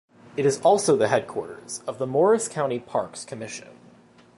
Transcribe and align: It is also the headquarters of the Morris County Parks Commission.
It 0.35 0.47
is 0.47 0.59
also 0.61 0.97
the 0.97 1.09
headquarters 1.09 1.83
of 1.85 1.99
the 1.99 2.07
Morris 2.07 2.47
County 2.47 2.79
Parks 2.79 3.23
Commission. 3.23 3.67